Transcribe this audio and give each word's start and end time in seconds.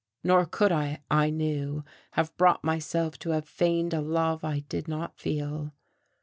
Nor 0.23 0.47
could 0.47 0.71
I, 0.71 1.03
I 1.11 1.29
knew, 1.29 1.83
have 2.13 2.35
brought 2.35 2.63
myself 2.63 3.19
to 3.19 3.29
have 3.33 3.47
feigned 3.47 3.93
a 3.93 4.01
love 4.01 4.43
I 4.43 4.61
did 4.61 4.87
not 4.87 5.15
feel. 5.19 5.73